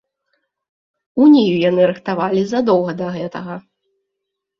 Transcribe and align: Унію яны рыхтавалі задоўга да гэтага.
Унію 1.25 1.55
яны 1.69 1.83
рыхтавалі 1.91 2.41
задоўга 2.53 2.91
да 3.03 3.07
гэтага. 3.19 3.53